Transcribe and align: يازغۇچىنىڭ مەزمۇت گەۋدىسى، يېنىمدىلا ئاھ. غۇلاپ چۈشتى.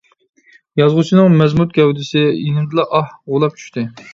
يازغۇچىنىڭ 0.81 1.35
مەزمۇت 1.41 1.77
گەۋدىسى، 1.77 2.25
يېنىمدىلا 2.25 2.89
ئاھ. 3.01 3.15
غۇلاپ 3.35 3.63
چۈشتى. 3.63 3.89